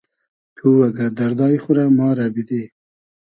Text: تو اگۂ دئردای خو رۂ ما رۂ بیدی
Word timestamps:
تو 0.55 0.67
اگۂ 0.85 1.07
دئردای 1.17 1.55
خو 1.63 1.71
رۂ 1.77 1.85
ما 1.97 2.09
رۂ 2.17 2.27
بیدی 2.33 2.63